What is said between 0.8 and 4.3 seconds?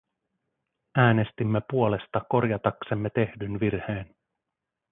Äänestimme puolesta korjataksemme tehdyn virheen.